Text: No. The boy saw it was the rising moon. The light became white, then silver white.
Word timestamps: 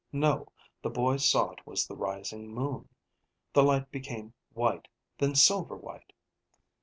No. 0.11 0.47
The 0.81 0.89
boy 0.89 1.17
saw 1.17 1.51
it 1.51 1.67
was 1.67 1.85
the 1.85 1.95
rising 1.95 2.47
moon. 2.51 2.89
The 3.53 3.61
light 3.61 3.91
became 3.91 4.33
white, 4.51 4.87
then 5.19 5.35
silver 5.35 5.77
white. 5.77 6.11